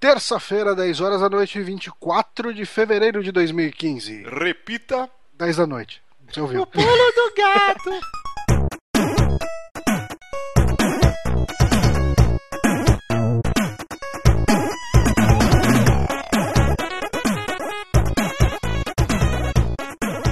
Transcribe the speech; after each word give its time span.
terça-feira, 0.00 0.74
10 0.74 1.00
horas 1.02 1.20
da 1.20 1.28
noite, 1.28 1.60
24 1.60 2.54
de 2.54 2.64
fevereiro 2.64 3.22
de 3.22 3.30
2015. 3.30 4.22
Repita. 4.22 5.10
10 5.34 5.58
da 5.58 5.66
noite. 5.66 6.02
Você 6.26 6.40
ouviu? 6.40 6.62
O 6.62 6.66
pulo 6.66 6.86
do 6.86 7.34
gato. 7.36 7.90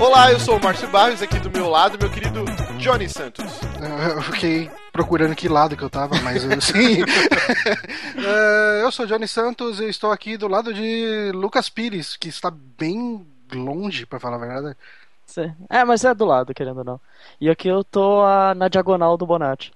Olá, 0.01 0.33
eu 0.33 0.41
sou 0.41 0.57
o 0.57 0.63
Márcio 0.63 0.89
Barros, 0.89 1.21
aqui 1.21 1.39
do 1.41 1.51
meu 1.51 1.69
lado, 1.69 1.99
meu 2.01 2.11
querido 2.11 2.45
Johnny 2.79 3.09
Santos. 3.09 3.45
Fiquei 4.33 4.71
procurando 4.99 5.37
que 5.37 5.49
lado 5.49 5.77
que 5.77 5.83
eu 5.85 5.89
tava, 5.89 6.21
mas 6.23 6.43
sim. 6.65 7.05
É, 8.17 8.83
eu 8.83 8.91
sou 8.91 9.07
Johnny 9.07 9.29
Santos 9.29 9.79
e 9.79 9.89
estou 9.89 10.11
aqui 10.11 10.37
do 10.37 10.49
lado 10.49 10.75
de 10.75 11.31
Lucas 11.33 11.71
Pires, 11.71 12.17
que 12.17 12.29
está 12.29 12.51
bem 12.51 13.25
longe, 13.53 14.05
para 14.05 14.19
falar 14.19 14.39
a 14.39 14.41
verdade. 14.41 14.77
Sim. 15.25 15.55
É, 15.71 15.85
mas 15.85 16.05
é 16.05 16.13
do 16.13 16.25
lado, 16.25 16.53
querendo 16.53 16.79
ou 16.79 16.85
não. 16.85 17.01
E 17.41 17.49
aqui 17.49 17.69
eu 17.69 17.85
tô 17.85 18.23
a, 18.23 18.57
na 18.57 18.67
diagonal 18.67 19.17
do 19.17 19.25
Bonatti. 19.25 19.73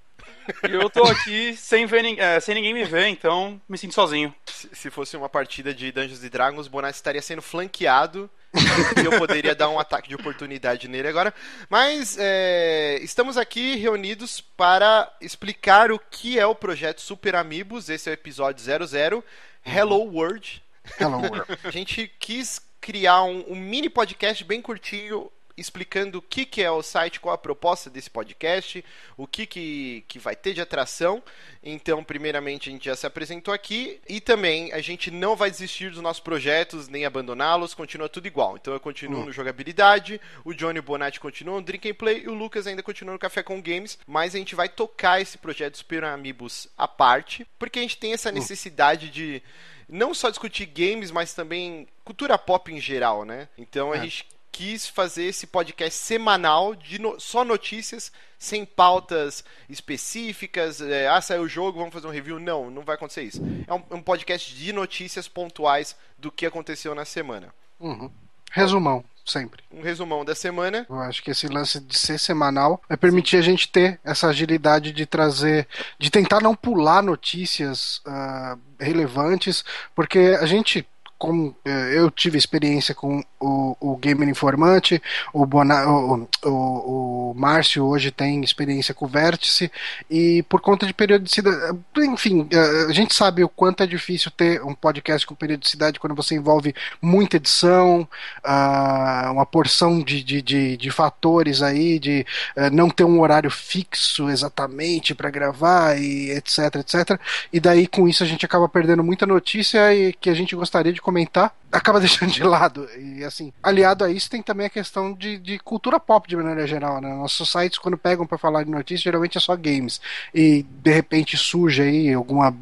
E 0.69 0.73
eu 0.73 0.91
tô 0.91 1.05
aqui 1.05 1.55
sem, 1.55 1.87
ver, 1.87 2.19
é, 2.19 2.41
sem 2.41 2.57
ninguém 2.57 2.75
me 2.75 2.85
ver, 2.85 3.07
então 3.07 3.61
me 3.69 3.79
sinto 3.79 3.95
sozinho. 3.95 4.35
Se, 4.47 4.69
se 4.73 4.91
fosse 4.91 5.17
uma 5.17 5.29
partida 5.29 5.73
de 5.73 5.93
Dungeons 5.93 6.19
Dragons, 6.29 6.67
o 6.67 6.71
Bonatti 6.71 6.97
estaria 6.97 7.23
sendo 7.23 7.41
flanqueado 7.41 8.29
e 9.01 9.05
eu 9.05 9.19
poderia 9.19 9.55
dar 9.55 9.69
um 9.69 9.79
ataque 9.79 10.09
de 10.09 10.15
oportunidade 10.15 10.89
nele 10.89 11.09
agora. 11.09 11.33
Mas 11.69 12.17
é, 12.19 12.99
estamos 13.03 13.37
aqui 13.37 13.77
reunidos 13.77 14.41
para 14.41 15.11
explicar 15.21 15.91
o 15.91 15.99
que 15.99 16.39
é 16.39 16.47
o 16.47 16.55
projeto 16.55 17.01
Super 17.01 17.35
Amigos. 17.35 17.89
Esse 17.89 18.09
é 18.09 18.13
o 18.13 18.15
episódio 18.15 18.63
00, 18.63 19.25
Hello 19.65 20.03
World. 20.05 20.63
Hello 21.01 21.19
World. 21.19 21.59
A 21.65 21.71
gente 21.71 22.11
quis 22.19 22.61
criar 22.81 23.23
um, 23.23 23.45
um 23.49 23.57
mini 23.57 23.89
podcast 23.89 24.45
bem 24.45 24.61
curtinho 24.61 25.31
explicando 25.57 26.19
o 26.19 26.23
que, 26.23 26.45
que 26.45 26.63
é 26.63 26.71
o 26.71 26.83
site, 26.83 27.21
qual 27.21 27.35
a 27.35 27.39
proposta 27.39 27.91
desse 27.91 28.11
podcast, 28.11 28.85
o 29.17 29.27
que, 29.27 29.47
que, 29.47 30.05
que 30.09 30.19
vai 30.19 30.35
ter 30.37 30.55
de 30.55 30.61
atração. 30.61 31.23
Então, 31.63 32.03
primeiramente, 32.03 32.69
a 32.69 32.73
gente 32.73 32.87
já 32.87 32.97
se 32.97 33.07
apresentou 33.07 33.53
aqui 33.53 34.01
e 34.09 34.21
também 34.21 34.73
a 34.73 34.81
gente 34.81 35.11
não 35.11 35.37
vai 35.37 35.51
desistir 35.51 35.91
dos 35.91 36.01
nossos 36.01 36.21
projetos 36.21 36.89
nem 36.89 37.05
abandoná-los, 37.05 37.75
continua 37.75 38.09
tudo 38.09 38.27
igual. 38.27 38.57
Então, 38.57 38.75
eu 38.75 38.81
continuo 38.81 39.21
uhum. 39.21 39.27
no 39.27 39.33
jogabilidade, 39.33 40.21
o 40.45 40.53
Johnny 40.53 40.81
Bonatti 40.81 41.21
continua 41.21 41.57
no 41.57 41.63
Drink 41.63 41.91
and 41.91 41.95
Play 41.95 42.23
e 42.25 42.29
o 42.29 42.35
Lucas 42.35 42.67
ainda 42.67 42.83
continua 42.83 43.13
no 43.13 43.19
Café 43.19 43.43
com 43.43 43.61
Games, 43.63 43.99
mas 44.07 44.35
a 44.35 44.39
gente 44.39 44.55
vai 44.55 44.69
tocar 44.69 45.21
esse 45.21 45.39
projeto 45.39 45.79
Super 45.79 46.05
Amigos 46.05 46.69
à 46.77 46.89
parte, 46.89 47.47
porque 47.59 47.79
a 47.79 47.83
gente 47.83 47.97
tem 47.97 48.13
essa 48.13 48.33
necessidade 48.33 49.11
de 49.11 49.43
não 49.89 50.15
só 50.15 50.31
discutir 50.31 50.67
games, 50.67 51.11
mas 51.11 51.35
também 51.35 51.87
cultura 52.03 52.39
pop 52.39 52.73
em 52.73 52.81
geral, 52.81 53.25
né? 53.25 53.49
Então, 53.59 53.93
a 53.93 53.97
é. 53.97 54.01
gente 54.01 54.27
quis 54.53 54.87
fazer 54.87 55.25
esse 55.25 55.47
podcast 55.47 55.99
semanal 55.99 56.75
de 56.75 57.01
no, 57.01 57.19
só 57.19 57.43
notícias, 57.43 58.13
sem 58.39 58.67
pautas 58.67 59.43
específicas. 59.69 60.81
É, 60.83 61.09
ah, 61.09 61.21
saiu 61.23 61.43
o 61.43 61.49
jogo, 61.49 61.79
vamos 61.79 61.95
fazer 61.95 62.07
um 62.07 62.11
review. 62.11 62.39
Não, 62.39 62.71
não 62.71 62.83
vai 62.83 62.95
acontecer 62.95 63.23
isso. 63.23 63.43
É 63.67 63.73
um, 63.73 63.83
um 63.91 64.03
podcast 64.03 64.55
de 64.55 64.73
notícias 64.73 65.27
pontuais 65.27 65.97
do 66.19 66.31
que 66.31 66.45
aconteceu 66.45 66.95
na 66.95 67.07
semana. 67.07 67.53
Uhum. 67.81 68.11
Resumão, 68.51 69.03
sempre. 69.25 69.65
Um 69.73 69.81
resumão 69.81 70.25
da 70.27 70.35
semana. 70.35 70.87
Eu 70.89 71.01
acho 71.01 71.23
que 71.23 71.31
esse 71.31 71.49
lance 71.49 71.81
de 71.81 71.97
ser 71.97 72.19
semanal 72.19 72.83
vai 72.87 72.99
permitir 72.99 73.39
a 73.39 73.43
gente 73.43 73.67
ter 73.67 73.99
essa 74.05 74.29
agilidade 74.29 74.93
de 74.93 75.07
trazer, 75.07 75.67
de 75.99 76.11
tentar 76.11 76.41
não 76.41 76.55
pular 76.55 77.03
notícias 77.03 78.03
uh, 78.07 78.61
relevantes, 78.79 79.65
porque 79.95 80.37
a 80.39 80.45
gente 80.45 80.87
como 81.23 81.55
eh, 81.65 81.93
eu 81.95 82.11
tive 82.11 82.37
experiência 82.37 82.97
com 82.97 83.23
o, 83.39 83.77
o 83.79 83.97
Gamer 83.97 84.29
Informante, 84.29 85.01
o, 85.33 85.47
Bona, 85.47 85.87
o, 85.87 86.29
o, 86.45 87.31
o 87.31 87.35
Márcio 87.37 87.85
hoje 87.85 88.11
tem 88.11 88.43
experiência 88.43 88.93
com 88.93 89.05
o 89.05 89.09
Vértice, 89.09 89.71
e 90.11 90.43
por 90.49 90.61
conta 90.61 90.85
de 90.85 90.93
periodicidade, 90.93 91.79
enfim, 91.99 92.49
eh, 92.51 92.87
a 92.89 92.93
gente 92.93 93.15
sabe 93.15 93.45
o 93.45 93.49
quanto 93.49 93.85
é 93.85 93.87
difícil 93.87 94.33
ter 94.33 94.61
um 94.65 94.75
podcast 94.75 95.25
com 95.25 95.33
periodicidade 95.37 96.01
quando 96.01 96.17
você 96.17 96.35
envolve 96.35 96.75
muita 97.01 97.37
edição, 97.37 98.01
uh, 98.45 99.31
uma 99.31 99.47
porção 99.47 100.03
de, 100.03 100.25
de, 100.25 100.43
de, 100.43 100.77
de, 100.77 100.91
fatores 100.91 101.63
aí, 101.63 102.01
de 102.01 102.27
uh, 102.57 102.69
não 102.73 102.91
ter 102.91 103.05
um 103.05 103.21
horário 103.21 103.51
fixo 103.51 104.29
exatamente 104.29 105.15
para 105.15 105.31
gravar, 105.31 105.97
e 105.97 106.33
etc, 106.33 106.75
etc. 106.81 107.21
E 107.53 107.61
daí 107.61 107.87
com 107.87 108.09
isso 108.09 108.25
a 108.25 108.27
gente 108.27 108.45
acaba 108.45 108.69
perdendo 108.69 109.05
muita 109.05 109.25
notícia 109.25 109.95
e 109.95 110.13
que 110.13 110.29
a 110.29 110.35
gente 110.35 110.57
gostaria 110.57 110.93
de 110.93 111.01
comentar, 111.13 111.55
acaba 111.71 112.01
deixando 112.01 112.33
de 112.33 112.43
lado. 112.43 112.89
E 112.99 113.23
assim, 113.23 113.53
aliado 113.63 114.05
a 114.05 114.11
isso, 114.11 114.31
tem 114.31 114.43
também 114.43 114.67
a 114.67 114.71
questão 114.71 115.13
de, 115.13 115.39
de 115.39 115.59
cultura 115.59 116.01
pop 116.01 116.27
de 116.27 116.37
maneira 116.37 116.67
geral, 116.67 117.01
né? 117.01 117.15
Nossos 117.15 117.51
sites, 117.51 117.79
quando 117.79 117.99
pegam 117.99 118.27
para 118.27 118.39
falar 118.39 118.65
de 118.65 118.71
notícias, 118.71 119.03
geralmente 119.03 119.37
é 119.37 119.41
só 119.41 119.55
games. 119.55 120.01
E 120.35 120.63
de 120.63 120.93
repente 120.93 121.37
surge 121.37 121.83
aí 121.83 122.13
alguma 122.13 122.55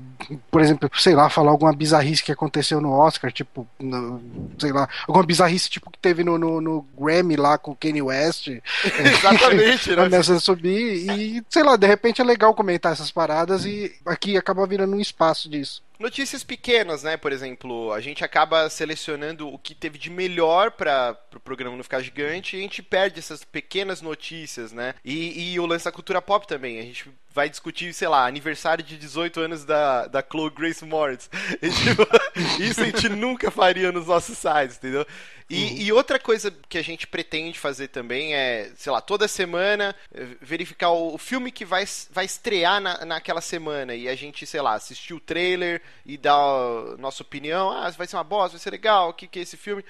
por 0.50 0.60
exemplo, 0.60 0.91
sei 0.99 1.15
lá, 1.15 1.31
falar 1.31 1.50
alguma 1.50 1.72
bizarrice 1.72 2.22
que 2.22 2.31
aconteceu 2.31 2.78
no 2.78 2.93
Oscar, 2.93 3.33
tipo, 3.33 3.66
no, 3.78 4.21
sei 4.59 4.71
lá, 4.71 4.87
alguma 5.09 5.25
bizarrice 5.25 5.71
tipo 5.71 5.91
que 5.91 5.99
teve 5.99 6.22
no, 6.22 6.37
no, 6.37 6.60
no 6.60 6.87
Grammy 6.99 7.37
lá 7.37 7.56
com 7.56 7.71
o 7.71 7.77
Kanye 7.77 8.03
West. 8.03 8.49
Exatamente, 8.84 9.91
né? 9.91 10.05
Começa 10.05 10.34
a 10.34 10.41
subir 10.41 11.10
e, 11.10 11.43
sei 11.49 11.62
lá, 11.62 11.75
de 11.75 11.87
repente 11.87 12.21
é 12.21 12.25
legal 12.25 12.55
comentar 12.55 12.93
essas 12.93 13.10
paradas 13.10 13.65
e 13.65 13.93
aqui 14.05 14.37
acaba 14.37 14.66
virando 14.66 14.94
um 14.94 15.00
espaço 15.00 15.49
disso. 15.49 15.83
Notícias 16.00 16.43
pequenas, 16.43 17.03
né? 17.03 17.19
Por 17.19 17.31
exemplo, 17.31 17.93
a 17.93 18.00
gente 18.00 18.25
acaba 18.25 18.71
selecionando 18.71 19.47
o 19.47 19.59
que 19.59 19.75
teve 19.75 19.99
de 19.99 20.09
melhor 20.09 20.71
para 20.71 21.12
o 21.12 21.28
pro 21.28 21.41
programa 21.41 21.77
não 21.77 21.84
ficar 21.84 22.00
gigante 22.00 22.56
e 22.56 22.59
a 22.59 22.62
gente 22.62 22.83
perde 22.83 23.19
essas 23.19 23.44
pequenas 23.44 24.00
notícias, 24.00 24.72
né? 24.72 24.94
E, 25.05 25.53
e 25.53 25.60
o 25.60 25.66
lance 25.66 25.84
da 25.84 25.93
cultura 25.93 26.22
pop 26.22 26.49
também. 26.49 26.78
A 26.78 26.83
gente 26.83 27.10
vai 27.32 27.48
discutir, 27.48 27.92
sei 27.94 28.08
lá, 28.08 28.26
aniversário 28.26 28.82
de 28.82 28.96
18 28.96 29.41
anos 29.41 29.64
da, 29.64 30.06
da 30.06 30.22
Chloe 30.22 30.50
Grace 30.50 30.84
Moritz. 30.84 31.30
Tipo, 31.60 32.06
isso 32.62 32.80
a 32.80 32.84
gente 32.84 33.08
nunca 33.10 33.50
faria 33.50 33.92
nos 33.92 34.06
nossos 34.06 34.36
sites, 34.36 34.76
entendeu? 34.76 35.06
E, 35.48 35.64
uhum. 35.64 35.76
e, 35.78 35.92
outra 35.92 36.18
coisa 36.18 36.54
que 36.68 36.78
a 36.78 36.82
gente 36.82 37.08
pretende 37.08 37.58
fazer 37.58 37.88
também 37.88 38.34
é, 38.34 38.70
sei 38.76 38.92
lá, 38.92 39.00
toda 39.00 39.26
semana 39.26 39.96
eh, 40.14 40.36
verificar 40.41 40.91
o, 40.91 41.18
filme 41.18 41.50
que 41.50 41.64
vai, 41.64 41.84
vai 42.12 42.24
estrear 42.24 42.80
na, 42.80 43.04
naquela 43.04 43.41
semana 43.41 43.92
e 43.92 44.08
a 44.08 44.14
gente, 44.14 44.47
sei 44.47 44.60
lá, 44.60 44.74
assistir 44.74 45.12
o 45.12 45.18
trailer 45.18 45.82
e 46.06 46.16
dar 46.16 46.36
a 46.36 46.97
nossa 46.98 47.24
opinião. 47.24 47.70
Ah, 47.70 47.91
vai 47.91 48.06
ser 48.06 48.16
uma 48.16 48.22
bosta, 48.22 48.56
vai 48.56 48.60
ser 48.62 48.70
legal, 48.70 49.08
o 49.08 49.12
que, 49.12 49.26
que 49.26 49.41
é 49.41 49.42
esse 49.42 49.56
filme? 49.56 49.84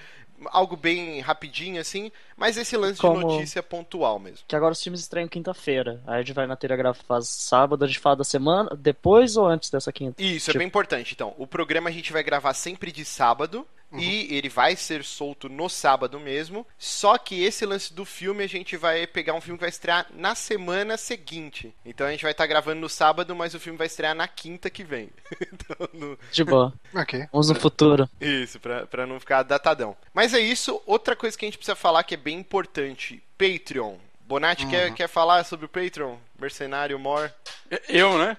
Algo 0.45 0.75
bem 0.75 1.19
rapidinho, 1.19 1.79
assim, 1.79 2.11
mas 2.35 2.57
esse 2.57 2.75
lance 2.75 2.99
Como... 2.99 3.19
de 3.19 3.25
notícia 3.25 3.61
pontual 3.61 4.19
mesmo. 4.19 4.39
Que 4.47 4.55
agora 4.55 4.73
os 4.73 4.81
filmes 4.81 5.01
estreiam 5.01 5.27
quinta-feira. 5.27 6.01
Aí 6.07 6.15
a 6.15 6.17
gente 6.19 6.33
vai 6.33 6.47
na 6.47 6.55
Telegrafo 6.55 7.03
faz 7.05 7.27
sábado, 7.29 7.83
a 7.83 7.87
gente 7.87 7.99
fala 7.99 8.17
da 8.17 8.23
semana, 8.23 8.69
depois 8.77 9.37
ou 9.37 9.45
antes 9.45 9.69
dessa 9.69 9.91
quinta? 9.91 10.21
Isso, 10.21 10.45
tipo... 10.47 10.57
é 10.57 10.59
bem 10.59 10.67
importante. 10.67 11.13
Então, 11.13 11.33
o 11.37 11.45
programa 11.45 11.89
a 11.89 11.93
gente 11.93 12.11
vai 12.11 12.23
gravar 12.23 12.53
sempre 12.53 12.91
de 12.91 13.05
sábado. 13.05 13.65
Uhum. 13.91 13.99
E 13.99 14.33
ele 14.33 14.49
vai 14.49 14.75
ser 14.75 15.03
solto 15.03 15.49
no 15.49 15.67
sábado 15.67 16.19
mesmo. 16.19 16.65
Só 16.77 17.17
que 17.17 17.43
esse 17.43 17.65
lance 17.65 17.93
do 17.93 18.05
filme 18.05 18.43
a 18.43 18.47
gente 18.47 18.77
vai 18.77 19.05
pegar 19.05 19.33
um 19.33 19.41
filme 19.41 19.57
que 19.57 19.63
vai 19.63 19.69
estrear 19.69 20.07
na 20.13 20.33
semana 20.33 20.97
seguinte. 20.97 21.73
Então 21.85 22.07
a 22.07 22.11
gente 22.11 22.23
vai 22.23 22.31
estar 22.31 22.43
tá 22.43 22.47
gravando 22.47 22.79
no 22.79 22.89
sábado, 22.89 23.35
mas 23.35 23.53
o 23.53 23.59
filme 23.59 23.77
vai 23.77 23.87
estrear 23.87 24.15
na 24.15 24.27
quinta 24.27 24.69
que 24.69 24.83
vem. 24.83 25.09
então, 25.53 25.89
no... 25.93 26.17
De 26.31 26.43
boa. 26.43 26.73
ok. 26.93 27.27
Vamos 27.31 27.49
no 27.49 27.55
futuro. 27.55 28.09
Isso, 28.19 28.59
pra, 28.59 28.85
pra 28.87 29.05
não 29.05 29.19
ficar 29.19 29.43
datadão. 29.43 29.95
Mas 30.13 30.33
é 30.33 30.39
isso. 30.39 30.81
Outra 30.85 31.15
coisa 31.15 31.37
que 31.37 31.45
a 31.45 31.47
gente 31.47 31.57
precisa 31.57 31.75
falar 31.75 32.03
que 32.03 32.13
é 32.13 32.17
bem 32.17 32.39
importante: 32.39 33.21
Patreon. 33.37 33.95
Bonatti 34.21 34.63
uhum. 34.63 34.71
quer, 34.71 34.93
quer 34.93 35.07
falar 35.09 35.43
sobre 35.43 35.65
o 35.65 35.69
Patreon? 35.69 36.15
Mercenário 36.41 36.97
More? 36.97 37.31
Eu, 37.87 38.17
né? 38.17 38.35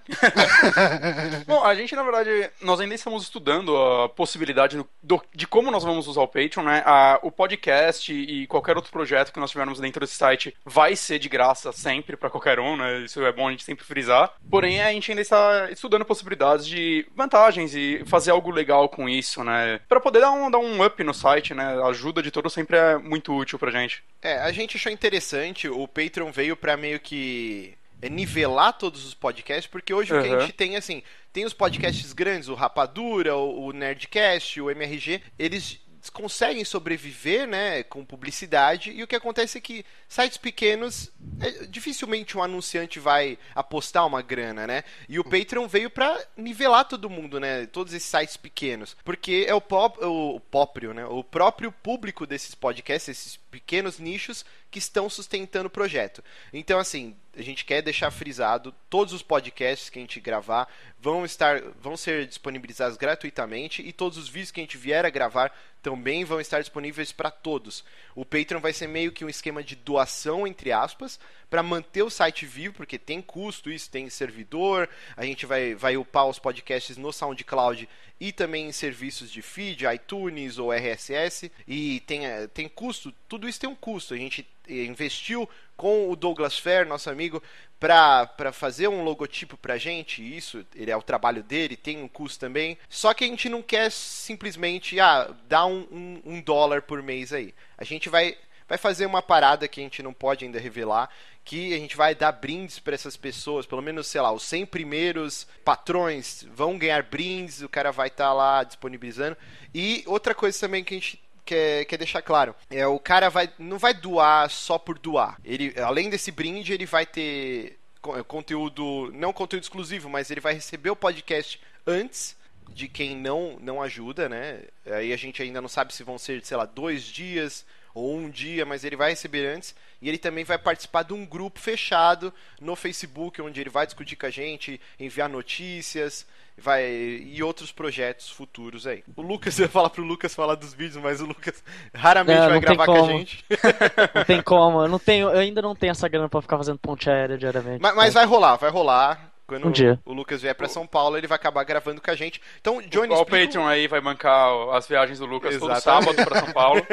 Bom, 1.47 1.65
a 1.65 1.75
gente, 1.75 1.95
na 1.95 2.03
verdade, 2.03 2.51
nós 2.61 2.81
ainda 2.81 2.95
estamos 2.95 3.23
estudando 3.23 3.75
a 3.75 4.09
possibilidade 4.09 4.77
do, 4.77 4.87
do, 5.03 5.23
de 5.35 5.47
como 5.47 5.71
nós 5.71 5.85
vamos 5.85 6.07
usar 6.07 6.21
o 6.21 6.29
Patreon, 6.29 6.65
né? 6.65 6.83
A, 6.85 7.19
o 7.23 7.31
podcast 7.31 8.13
e 8.13 8.47
qualquer 8.47 8.77
outro 8.77 8.93
projeto 8.93 9.33
que 9.33 9.41
nós 9.41 9.51
tivermos 9.51 9.81
dentro 9.81 10.01
desse 10.01 10.17
site 10.17 10.55
vai 10.67 10.95
ser 10.95 11.19
de 11.19 11.31
graça 11.31 11.73
sempre 11.73 12.15
para 12.17 12.29
qualquer 12.29 12.61
um, 12.61 12.77
né? 12.77 12.99
Isso 13.01 13.25
é 13.25 13.33
bom 13.33 13.49
a 13.49 13.51
gente 13.53 13.65
sempre 13.65 13.85
frisar. 13.85 14.35
Porém, 14.51 14.83
a 14.83 14.93
gente 14.93 15.11
ainda 15.11 15.23
está 15.23 15.71
estudando 15.71 16.05
possibilidades 16.05 16.67
de 16.67 17.07
vantagens 17.17 17.75
e 17.75 18.03
fazer 18.05 18.33
algo 18.33 18.51
legal 18.51 18.89
com 18.89 19.09
isso, 19.09 19.43
né? 19.43 19.81
Para 19.89 20.01
poder 20.01 20.21
dar 20.21 20.33
um, 20.33 20.51
dar 20.51 20.59
um 20.59 20.85
up 20.85 21.03
no 21.03 21.15
site, 21.15 21.55
né? 21.55 21.81
A 21.83 21.87
ajuda 21.87 22.23
de 22.23 22.31
todos 22.31 22.53
sempre 22.53 22.77
é 22.77 22.99
muito 22.99 23.35
útil 23.35 23.59
pra 23.59 23.71
gente. 23.71 24.05
É, 24.21 24.41
a 24.41 24.53
gente 24.53 24.77
achou 24.77 24.93
interessante, 24.93 25.69
o 25.69 25.89
Patreon 25.89 26.31
veio 26.31 26.55
para 26.55 26.77
meio 26.77 27.01
que 27.01 27.75
nivelar 28.09 28.73
todos 28.77 29.05
os 29.05 29.15
podcasts, 29.15 29.67
porque 29.67 29.93
hoje 29.93 30.13
uhum. 30.13 30.21
o 30.21 30.23
que 30.23 30.29
a 30.29 30.41
gente 30.41 30.53
tem, 30.53 30.77
assim, 30.77 31.03
tem 31.33 31.45
os 31.45 31.53
podcasts 31.53 32.13
grandes, 32.13 32.49
o 32.49 32.55
Rapadura, 32.55 33.37
o, 33.37 33.67
o 33.67 33.73
Nerdcast, 33.73 34.61
o 34.61 34.71
MRG, 34.71 35.23
eles 35.39 35.81
conseguem 36.11 36.65
sobreviver, 36.65 37.47
né, 37.47 37.83
com 37.85 38.05
publicidade, 38.05 38.91
e 38.91 39.03
o 39.03 39.07
que 39.07 39.15
acontece 39.15 39.59
é 39.59 39.61
que 39.61 39.85
sites 40.09 40.37
pequenos, 40.37 41.13
é, 41.41 41.67
dificilmente 41.67 42.37
um 42.37 42.43
anunciante 42.43 42.99
vai 42.99 43.39
apostar 43.55 44.07
uma 44.07 44.21
grana, 44.21 44.67
né? 44.67 44.83
E 45.09 45.19
o 45.19 45.25
Patreon 45.25 45.69
veio 45.69 45.89
para 45.89 46.21
nivelar 46.37 46.87
todo 46.87 47.11
mundo, 47.11 47.39
né, 47.39 47.67
todos 47.67 47.93
esses 47.93 48.09
sites 48.09 48.37
pequenos, 48.37 48.97
porque 49.05 49.45
é 49.47 49.55
o, 49.55 49.61
pop, 49.61 50.05
o, 50.05 50.37
o 50.37 50.41
próprio, 50.41 50.93
né, 50.93 51.07
o 51.07 51.23
próprio 51.23 51.71
público 51.71 52.27
desses 52.27 52.55
podcasts, 52.55 53.09
esses 53.09 53.42
pequenos 53.53 53.99
nichos 53.99 54.47
que 54.71 54.79
estão 54.79 55.11
sustentando 55.11 55.67
o 55.67 55.71
projeto. 55.71 56.25
Então, 56.55 56.79
assim, 56.79 57.15
a 57.37 57.43
gente 57.43 57.67
quer 57.67 57.83
deixar 57.83 58.11
frisado, 58.11 58.75
todos 58.89 59.13
os 59.13 59.23
podcasts 59.23 59.91
que 59.91 59.99
a 59.99 60.03
gente 60.03 60.19
gravar 60.19 60.67
vão 60.99 61.25
estar 61.25 61.61
vão 61.81 61.97
ser 61.97 62.27
disponibilizados 62.27 62.97
gratuitamente 62.97 63.83
e 63.83 63.93
todos 63.93 64.17
os 64.17 64.29
vídeos 64.29 64.51
que 64.51 64.61
a 64.61 64.63
gente 64.63 64.79
vier 64.79 65.05
a 65.05 65.11
gravar 65.11 65.55
também 65.83 66.25
vão 66.25 66.41
estar 66.41 66.61
disponíveis 66.61 67.13
para 67.13 67.31
todos. 67.31 67.85
O 68.15 68.25
Patreon 68.25 68.61
vai 68.61 68.73
ser 68.73 68.87
meio 68.87 69.13
que 69.13 69.25
um 69.25 69.29
esquema 69.29 69.63
de 69.63 69.77
doação 69.77 70.47
entre 70.47 70.73
aspas 70.73 71.21
para 71.51 71.63
manter 71.63 72.03
o 72.03 72.11
site 72.11 72.47
vivo, 72.47 72.75
porque 72.75 72.99
tem 72.99 73.21
custo, 73.21 73.71
isso 73.71 73.91
tem 73.91 74.09
servidor, 74.09 74.89
a 75.15 75.27
gente 75.27 75.45
vai 75.45 75.75
vai 75.75 75.97
upar 75.97 76.27
os 76.27 76.39
podcasts 76.39 76.97
no 76.97 77.13
SoundCloud 77.13 77.89
e 78.21 78.33
também 78.33 78.67
em 78.67 78.73
serviços 78.73 79.31
de 79.31 79.43
feed, 79.43 79.85
iTunes 79.87 80.59
ou 80.59 80.73
RSS 80.73 81.51
e 81.67 82.01
tem 82.01 82.23
tem 82.55 82.69
custo, 82.69 83.13
tudo 83.29 83.49
isso 83.49 83.61
tem 83.61 83.69
um 83.69 83.75
custo. 83.75 84.15
A 84.15 84.17
gente 84.17 84.47
investiu 84.69 85.49
com 85.77 86.11
o 86.11 86.17
Douglas 86.17 86.59
Fair, 86.59 86.87
nosso 86.87 87.11
amigo, 87.11 87.43
para 87.79 88.53
fazer 88.53 88.87
um 88.87 89.03
logotipo 89.03 89.57
pra 89.57 89.77
gente, 89.77 90.23
isso, 90.23 90.65
ele 90.75 90.91
é 90.91 90.97
o 90.97 91.03
trabalho 91.03 91.43
dele, 91.43 91.77
tem 91.77 92.01
um 92.01 92.07
custo 92.07 92.39
também. 92.39 92.79
Só 92.89 93.13
que 93.13 93.25
a 93.25 93.27
gente 93.27 93.49
não 93.49 93.61
quer 93.61 93.91
simplesmente 93.91 95.01
ah, 95.01 95.35
dar 95.49 95.67
um, 95.67 95.81
um, 95.91 96.23
um 96.25 96.41
dólar 96.41 96.83
por 96.83 97.03
mês 97.03 97.33
aí. 97.33 97.53
A 97.77 97.83
gente 97.83 98.09
vai, 98.09 98.39
vai 98.73 98.79
fazer 98.79 99.05
uma 99.05 99.21
parada 99.21 99.69
que 99.69 99.81
a 99.81 99.83
gente 99.83 100.03
não 100.03 100.15
pode 100.15 100.47
ainda 100.47 100.59
revelar, 100.59 101.11
que 101.45 101.75
a 101.75 101.77
gente 101.77 101.95
vai 101.95 102.15
dar 102.15 102.33
brindes 102.33 102.79
para 102.79 102.95
essas 102.95 103.19
pessoas, 103.19 103.67
pelo 103.67 103.83
menos, 103.83 104.07
sei 104.07 104.19
lá, 104.23 104.33
os 104.33 104.45
100 104.45 104.65
primeiros 104.65 105.47
patrões 105.63 106.47
vão 106.55 106.79
ganhar 106.79 107.03
brindes, 107.03 107.61
o 107.61 107.69
cara 107.69 107.93
vai 107.93 108.09
estar 108.09 108.29
tá 108.29 108.33
lá 108.33 108.65
disponibilizando. 108.65 109.37
E 109.75 110.03
outra 110.07 110.35
coisa 110.35 110.59
também 110.59 110.83
que 110.83 110.95
a 110.95 110.97
gente 110.97 111.23
quer, 111.45 111.85
quer 111.85 111.99
deixar 111.99 112.23
claro. 112.23 112.55
É, 112.71 112.87
o 112.87 112.99
cara 112.99 113.29
vai, 113.29 113.53
não 113.59 113.77
vai 113.77 113.93
doar 113.93 114.49
só 114.49 114.79
por 114.79 114.99
doar. 114.99 115.39
Ele, 115.45 115.75
além 115.79 116.09
desse 116.09 116.33
brinde, 116.33 116.73
ele 116.73 116.87
vai 116.87 117.05
ter 117.05 117.79
conteúdo, 118.27 119.13
não 119.13 119.35
conteúdo 119.35 119.65
exclusivo, 119.65 120.09
mas 120.09 120.31
ele 120.31 120.41
vai 120.41 120.55
receber 120.55 120.89
o 120.89 120.97
podcast 120.97 121.61
antes 121.87 122.35
de 122.71 122.89
quem 122.89 123.15
não 123.15 123.59
não 123.61 123.83
ajuda, 123.83 124.31
né? 124.31 124.63
Aí 124.87 125.13
a 125.13 125.17
gente 125.19 125.43
ainda 125.43 125.61
não 125.61 125.69
sabe 125.69 125.93
se 125.93 126.03
vão 126.03 126.17
ser, 126.17 126.43
sei 126.43 126.57
lá, 126.57 126.65
dois 126.65 127.05
dias 127.05 127.67
ou 127.95 128.17
um 128.17 128.31
dia, 128.31 128.65
mas 128.65 128.85
ele 128.85 128.97
vai 128.97 129.11
receber 129.11 129.47
antes. 129.47 129.75
E 130.01 130.09
ele 130.09 130.19
também 130.19 130.45
vai 130.45 130.59
participar 130.59 131.03
de 131.03 131.13
um 131.13 131.25
grupo 131.25 131.61
fechado 131.61 132.33
no 132.61 132.75
Facebook, 132.75 133.41
onde 133.41 133.61
ele 133.61 133.71
vai 133.71 133.87
discutir 133.87 134.17
com 134.17 134.27
a 134.27 134.31
gente, 134.31 134.81
enviar 134.99 135.29
notícias 135.29 136.27
vai 136.57 136.85
e 136.85 137.43
outros 137.43 137.73
projetos 137.73 138.29
futuros 138.29 138.87
aí. 138.87 139.03
O 139.17 139.23
Lucas, 139.23 139.57
eu 139.59 139.65
ia 139.65 139.69
falar 139.69 139.91
pro 139.91 140.05
Lucas 140.05 140.35
falar 140.35 140.55
dos 140.55 140.75
vídeos, 140.75 141.03
mas 141.03 141.21
o 141.21 141.27
Lucas 141.27 141.63
raramente 141.95 142.39
não, 142.39 142.47
vai 142.47 142.55
não 142.55 142.61
gravar 142.61 142.87
com 142.87 143.05
a 143.05 143.07
gente. 143.09 143.45
não 144.15 144.25
tem 144.25 144.43
como, 144.43 144.83
eu, 144.83 144.89
não 144.89 144.99
tenho, 144.99 145.31
eu 145.31 145.39
ainda 145.39 145.63
não 145.63 145.75
tenho 145.75 145.91
essa 145.91 146.09
grana 146.09 146.29
pra 146.29 146.43
ficar 146.43 146.59
fazendo 146.59 146.79
ponte 146.79 147.09
aérea 147.11 147.39
diariamente. 147.39 147.81
Mas, 147.81 147.95
mas 147.95 148.15
vai 148.15 148.25
rolar, 148.25 148.57
vai 148.57 148.71
rolar. 148.71 149.32
Quando 149.47 149.69
um 149.69 149.71
dia. 149.71 150.01
o 150.05 150.13
Lucas 150.13 150.41
vier 150.41 150.55
para 150.55 150.69
São 150.69 150.87
Paulo, 150.87 151.17
ele 151.17 151.27
vai 151.27 151.37
acabar 151.37 151.65
gravando 151.65 152.01
com 152.01 152.11
a 152.11 152.15
gente. 152.15 152.41
Então, 152.61 152.81
Johnny, 152.81 153.13
o, 153.13 153.17
explica... 153.17 153.23
o 153.23 153.27
Patreon 153.27 153.67
aí 153.67 153.87
vai 153.89 154.01
bancar 154.01 154.51
as 154.73 154.87
viagens 154.87 155.19
do 155.19 155.27
Lucas 155.27 155.55
Exatamente. 155.55 155.83
todo 155.83 156.05
sábado 156.05 156.29
para 156.29 156.41
São 156.41 156.53
Paulo. 156.53 156.87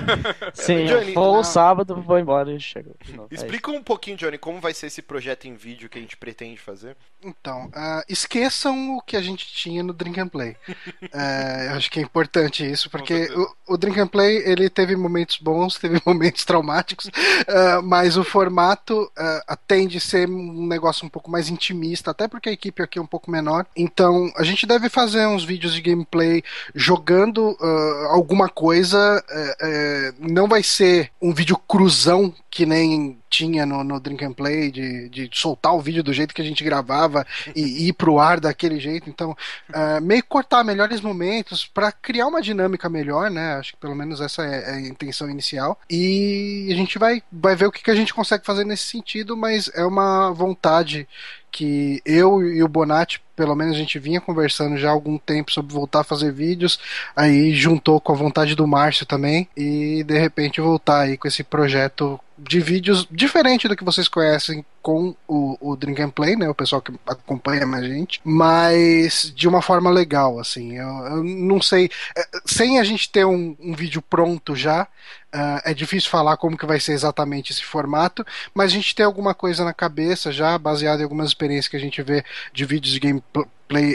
Sim, 0.54 0.86
Johnny, 0.86 1.12
vou 1.12 1.44
sábado, 1.44 2.00
vou 2.00 2.18
embora 2.18 2.52
e 2.52 2.60
chego. 2.60 2.94
É 3.30 3.34
explica 3.34 3.70
um 3.70 3.82
pouquinho, 3.82 4.16
Johnny, 4.16 4.38
como 4.38 4.60
vai 4.60 4.72
ser 4.72 4.86
esse 4.86 5.02
projeto 5.02 5.46
em 5.46 5.54
vídeo 5.54 5.88
que 5.88 5.98
a 5.98 6.00
gente 6.00 6.16
pretende 6.16 6.58
fazer. 6.58 6.96
Então, 7.22 7.66
uh, 7.66 8.02
esqueçam 8.08 8.96
o 8.96 9.02
que 9.02 9.16
a 9.16 9.20
gente 9.20 9.46
tinha 9.52 9.82
no 9.82 9.92
Drink 9.92 10.18
and 10.20 10.28
Play. 10.28 10.50
uh, 10.52 11.06
eu 11.70 11.76
acho 11.76 11.90
que 11.90 11.98
é 11.98 12.02
importante 12.02 12.64
isso, 12.64 12.88
porque 12.88 13.28
o, 13.66 13.74
o, 13.74 13.76
Drink 13.76 13.98
and 13.98 14.08
Play 14.08 14.36
ele 14.46 14.70
teve 14.70 14.96
momentos 14.96 15.38
bons, 15.38 15.76
teve 15.78 16.00
momentos 16.06 16.44
traumáticos, 16.44 17.06
uh, 17.06 17.82
mas 17.82 18.16
o 18.16 18.24
formato 18.24 19.10
tende 19.66 19.98
a 19.98 20.00
ser 20.00 20.28
um 20.28 20.66
negócio 20.66 21.04
um 21.04 21.08
pouco 21.08 21.30
mais 21.30 21.48
intimista 21.48 21.95
até 22.04 22.28
porque 22.28 22.48
a 22.48 22.52
equipe 22.52 22.82
aqui 22.82 22.98
é 22.98 23.02
um 23.02 23.06
pouco 23.06 23.30
menor. 23.30 23.66
Então, 23.76 24.30
a 24.36 24.42
gente 24.42 24.66
deve 24.66 24.88
fazer 24.88 25.26
uns 25.26 25.44
vídeos 25.44 25.74
de 25.74 25.80
gameplay 25.80 26.42
jogando 26.74 27.56
uh, 27.60 28.06
alguma 28.10 28.48
coisa. 28.48 29.22
Uh, 29.30 30.22
uh, 30.22 30.32
não 30.32 30.48
vai 30.48 30.62
ser 30.62 31.10
um 31.20 31.32
vídeo 31.32 31.56
cruzão 31.56 32.34
que 32.56 32.64
nem 32.64 33.18
tinha 33.28 33.66
no, 33.66 33.84
no 33.84 34.00
Drink 34.00 34.24
and 34.24 34.32
Play, 34.32 34.70
de, 34.70 35.10
de 35.10 35.30
soltar 35.30 35.74
o 35.74 35.80
vídeo 35.80 36.02
do 36.02 36.10
jeito 36.10 36.34
que 36.34 36.40
a 36.40 36.44
gente 36.44 36.64
gravava 36.64 37.26
e 37.54 37.60
ir 37.88 37.92
pro 37.92 38.18
ar 38.18 38.40
daquele 38.40 38.80
jeito. 38.80 39.10
Então, 39.10 39.36
uh, 39.68 40.00
meio 40.00 40.24
cortar 40.24 40.64
melhores 40.64 41.02
momentos 41.02 41.66
para 41.66 41.92
criar 41.92 42.28
uma 42.28 42.40
dinâmica 42.40 42.88
melhor, 42.88 43.30
né? 43.30 43.56
Acho 43.56 43.72
que 43.72 43.78
pelo 43.78 43.94
menos 43.94 44.22
essa 44.22 44.42
é, 44.42 44.70
é 44.70 44.74
a 44.76 44.80
intenção 44.80 45.28
inicial. 45.28 45.78
E 45.90 46.68
a 46.72 46.74
gente 46.74 46.98
vai, 46.98 47.22
vai 47.30 47.54
ver 47.54 47.66
o 47.66 47.72
que, 47.72 47.82
que 47.82 47.90
a 47.90 47.94
gente 47.94 48.14
consegue 48.14 48.46
fazer 48.46 48.64
nesse 48.64 48.84
sentido, 48.84 49.36
mas 49.36 49.70
é 49.74 49.84
uma 49.84 50.30
vontade 50.30 51.06
que 51.56 52.02
eu 52.04 52.42
e 52.42 52.62
o 52.62 52.68
Bonatti, 52.68 53.22
pelo 53.36 53.54
menos 53.54 53.76
a 53.76 53.78
gente 53.78 53.98
vinha 53.98 54.20
conversando 54.20 54.78
já 54.78 54.88
há 54.88 54.92
algum 54.92 55.18
tempo 55.18 55.52
sobre 55.52 55.72
voltar 55.72 56.00
a 56.00 56.04
fazer 56.04 56.32
vídeos, 56.32 56.80
aí 57.14 57.54
juntou 57.54 58.00
com 58.00 58.12
a 58.12 58.16
vontade 58.16 58.54
do 58.54 58.66
Márcio 58.66 59.06
também, 59.06 59.48
e 59.56 60.02
de 60.02 60.18
repente 60.18 60.60
voltar 60.60 61.02
aí 61.02 61.16
com 61.16 61.28
esse 61.28 61.44
projeto 61.44 62.18
de 62.38 62.60
vídeos 62.60 63.06
diferente 63.10 63.66
do 63.66 63.76
que 63.76 63.84
vocês 63.84 64.08
conhecem 64.08 64.64
com 64.82 65.16
o, 65.26 65.56
o 65.60 65.76
Drink 65.76 66.00
and 66.00 66.10
Play, 66.10 66.36
né? 66.36 66.48
O 66.48 66.54
pessoal 66.54 66.82
que 66.82 66.92
acompanha 67.06 67.66
a 67.66 67.82
gente, 67.82 68.20
mas 68.22 69.32
de 69.34 69.48
uma 69.48 69.62
forma 69.62 69.90
legal, 69.90 70.38
assim. 70.38 70.76
Eu, 70.76 70.86
eu 70.86 71.24
não 71.24 71.60
sei. 71.60 71.90
É, 72.16 72.24
sem 72.44 72.78
a 72.78 72.84
gente 72.84 73.10
ter 73.10 73.24
um, 73.24 73.56
um 73.58 73.74
vídeo 73.74 74.02
pronto 74.02 74.54
já, 74.54 74.86
Uh, 75.34 75.60
é 75.64 75.74
difícil 75.74 76.08
falar 76.08 76.38
como 76.38 76.56
que 76.56 76.64
vai 76.64 76.80
ser 76.80 76.92
exatamente 76.92 77.52
esse 77.52 77.62
formato, 77.62 78.24
mas 78.54 78.70
a 78.70 78.74
gente 78.74 78.94
tem 78.94 79.04
alguma 79.04 79.34
coisa 79.34 79.64
na 79.64 79.74
cabeça 79.74 80.32
já, 80.32 80.56
baseado 80.56 81.00
em 81.00 81.02
algumas 81.02 81.28
experiências 81.28 81.68
que 81.68 81.76
a 81.76 81.80
gente 81.80 82.00
vê 82.00 82.24
de 82.54 82.64
vídeos 82.64 82.94
de 82.94 83.00
gameplay 83.00 83.25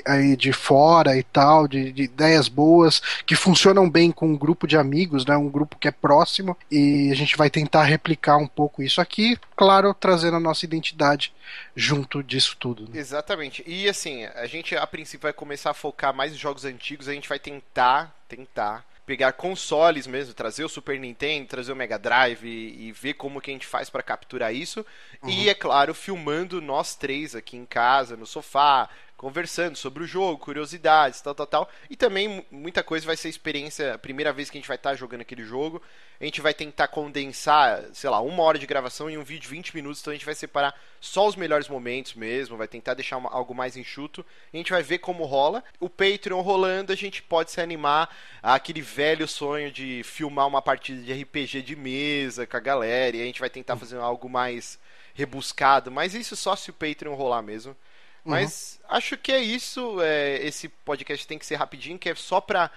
aí 0.05 0.35
de 0.35 0.51
fora 0.51 1.17
e 1.17 1.23
tal, 1.23 1.67
de, 1.67 1.91
de, 1.91 2.03
ideias 2.03 2.47
boas, 2.47 3.01
que 3.25 3.35
funcionam 3.35 3.89
bem 3.89 4.11
com 4.11 4.27
um 4.27 4.37
grupo 4.37 4.67
de 4.67 4.77
amigos, 4.77 5.25
né, 5.25 5.37
um 5.37 5.49
grupo 5.49 5.77
que 5.77 5.87
é 5.87 5.91
próximo, 5.91 6.57
e 6.69 7.09
a 7.11 7.15
gente 7.15 7.37
vai 7.37 7.49
tentar 7.49 7.83
replicar 7.83 8.37
um 8.37 8.47
pouco 8.47 8.83
isso 8.83 8.99
aqui, 8.99 9.37
claro, 9.55 9.93
trazendo 9.93 10.37
a 10.37 10.41
nossa 10.41 10.65
identidade 10.65 11.33
junto 11.75 12.21
disso 12.21 12.57
tudo. 12.59 12.83
Né? 12.83 12.99
Exatamente. 12.99 13.63
E 13.65 13.87
assim, 13.87 14.25
a 14.25 14.45
gente 14.45 14.75
a 14.75 14.85
princípio 14.85 15.23
vai 15.23 15.33
começar 15.33 15.71
a 15.71 15.75
focar 15.75 16.13
mais 16.13 16.33
em 16.33 16.37
jogos 16.37 16.65
antigos, 16.65 17.07
a 17.07 17.13
gente 17.13 17.29
vai 17.29 17.39
tentar, 17.39 18.13
tentar 18.27 18.85
pegar 19.05 19.33
consoles 19.33 20.07
mesmo, 20.07 20.33
trazer 20.33 20.63
o 20.63 20.69
Super 20.69 20.97
Nintendo, 20.97 21.47
trazer 21.47 21.73
o 21.73 21.75
Mega 21.75 21.99
Drive 21.99 22.45
e, 22.45 22.87
e 22.87 22.91
ver 22.93 23.15
como 23.15 23.41
que 23.41 23.51
a 23.51 23.53
gente 23.53 23.67
faz 23.67 23.89
para 23.89 24.01
capturar 24.01 24.53
isso. 24.53 24.85
Uhum. 25.21 25.29
E, 25.29 25.49
é 25.49 25.53
claro, 25.53 25.93
filmando 25.93 26.61
nós 26.61 26.95
três 26.95 27.35
aqui 27.35 27.57
em 27.57 27.65
casa, 27.65 28.15
no 28.15 28.25
sofá, 28.25 28.89
conversando 29.21 29.75
sobre 29.75 30.03
o 30.03 30.07
jogo, 30.07 30.39
curiosidades, 30.39 31.21
tal, 31.21 31.35
tal, 31.35 31.45
tal. 31.45 31.69
E 31.87 31.95
também 31.95 32.43
muita 32.49 32.81
coisa 32.81 33.05
vai 33.05 33.15
ser 33.15 33.29
experiência, 33.29 33.95
primeira 33.99 34.33
vez 34.33 34.49
que 34.49 34.57
a 34.57 34.59
gente 34.59 34.67
vai 34.67 34.77
estar 34.77 34.89
tá 34.89 34.95
jogando 34.95 35.21
aquele 35.21 35.43
jogo. 35.43 35.79
A 36.19 36.25
gente 36.25 36.41
vai 36.41 36.55
tentar 36.55 36.87
condensar, 36.87 37.83
sei 37.93 38.09
lá, 38.09 38.19
uma 38.19 38.41
hora 38.41 38.57
de 38.57 38.65
gravação 38.65 39.11
em 39.11 39.19
um 39.19 39.23
vídeo 39.23 39.43
de 39.43 39.47
20 39.49 39.75
minutos, 39.75 40.01
então 40.01 40.09
a 40.09 40.15
gente 40.15 40.25
vai 40.25 40.33
separar 40.33 40.73
só 40.99 41.27
os 41.27 41.35
melhores 41.35 41.67
momentos 41.67 42.15
mesmo, 42.15 42.57
vai 42.57 42.67
tentar 42.67 42.95
deixar 42.95 43.17
uma, 43.17 43.29
algo 43.29 43.53
mais 43.53 43.77
enxuto. 43.77 44.25
A 44.51 44.57
gente 44.57 44.71
vai 44.71 44.81
ver 44.81 44.97
como 44.97 45.23
rola. 45.25 45.63
O 45.79 45.87
Patreon 45.87 46.41
rolando, 46.41 46.91
a 46.91 46.95
gente 46.95 47.21
pode 47.21 47.51
se 47.51 47.61
animar 47.61 48.09
àquele 48.41 48.81
velho 48.81 49.27
sonho 49.27 49.71
de 49.71 50.01
filmar 50.03 50.47
uma 50.47 50.63
partida 50.63 50.99
de 50.99 51.13
RPG 51.13 51.61
de 51.61 51.75
mesa 51.75 52.47
com 52.47 52.57
a 52.57 52.59
galera, 52.59 53.17
e 53.17 53.21
a 53.21 53.25
gente 53.25 53.39
vai 53.39 53.51
tentar 53.51 53.77
fazer 53.77 53.99
algo 53.99 54.27
mais 54.27 54.79
rebuscado, 55.13 55.91
mas 55.91 56.15
isso 56.15 56.35
só 56.35 56.55
se 56.55 56.71
o 56.71 56.73
Patreon 56.73 57.13
rolar 57.13 57.43
mesmo. 57.43 57.75
Mas 58.23 58.79
uhum. 58.83 58.95
acho 58.97 59.17
que 59.17 59.31
é 59.31 59.39
isso. 59.39 60.01
É, 60.01 60.45
esse 60.45 60.69
podcast 60.69 61.27
tem 61.27 61.37
que 61.37 61.45
ser 61.45 61.55
rapidinho, 61.55 61.97
que 61.97 62.09
é 62.09 62.15
só 62.15 62.39
pra, 62.39 62.69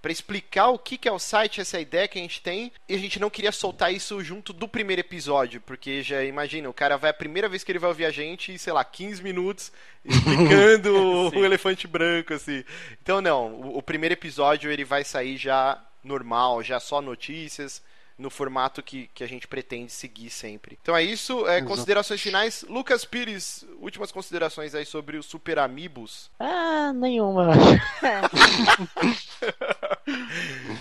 pra 0.00 0.12
explicar 0.12 0.68
o 0.68 0.78
que, 0.78 0.96
que 0.96 1.08
é 1.08 1.12
o 1.12 1.18
site, 1.18 1.60
essa 1.60 1.80
ideia 1.80 2.06
que 2.08 2.18
a 2.18 2.22
gente 2.22 2.40
tem. 2.40 2.72
E 2.88 2.94
a 2.94 2.98
gente 2.98 3.18
não 3.18 3.30
queria 3.30 3.52
soltar 3.52 3.92
isso 3.92 4.22
junto 4.22 4.52
do 4.52 4.68
primeiro 4.68 5.00
episódio, 5.00 5.60
porque 5.60 6.02
já 6.02 6.24
imagina, 6.24 6.68
o 6.68 6.74
cara 6.74 6.96
vai 6.96 7.10
a 7.10 7.14
primeira 7.14 7.48
vez 7.48 7.64
que 7.64 7.72
ele 7.72 7.78
vai 7.78 7.90
ouvir 7.90 8.04
a 8.04 8.10
gente, 8.10 8.58
sei 8.58 8.72
lá, 8.72 8.84
15 8.84 9.22
minutos 9.22 9.72
explicando 10.04 11.30
o 11.34 11.44
elefante 11.44 11.86
branco, 11.86 12.34
assim. 12.34 12.64
Então, 13.02 13.20
não, 13.20 13.54
o, 13.54 13.78
o 13.78 13.82
primeiro 13.82 14.12
episódio 14.12 14.70
ele 14.70 14.84
vai 14.84 15.04
sair 15.04 15.36
já 15.36 15.82
normal, 16.02 16.62
já 16.62 16.80
só 16.80 17.00
notícias 17.00 17.82
no 18.22 18.30
formato 18.30 18.82
que, 18.82 19.10
que 19.12 19.22
a 19.22 19.26
gente 19.26 19.46
pretende 19.46 19.92
seguir 19.92 20.30
sempre. 20.30 20.78
Então 20.80 20.96
é 20.96 21.02
isso. 21.02 21.46
É, 21.46 21.60
considerações 21.60 22.20
finais. 22.22 22.64
Lucas 22.68 23.04
Pires, 23.04 23.66
últimas 23.80 24.12
considerações 24.12 24.74
aí 24.74 24.86
sobre 24.86 25.18
o 25.18 25.22
Super 25.22 25.58
Amigos. 25.58 26.30
Ah, 26.38 26.92
nenhuma. 26.94 27.50